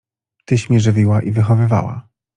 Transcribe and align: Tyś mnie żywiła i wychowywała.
Tyś 0.45 0.69
mnie 0.69 0.79
żywiła 0.79 1.21
i 1.21 1.31
wychowywała. 1.31 2.07